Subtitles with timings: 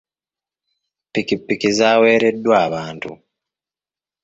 [1.11, 3.11] Ppikipiki zaaweereddwa abantu.